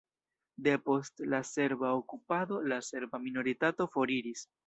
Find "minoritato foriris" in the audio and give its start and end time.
3.27-4.45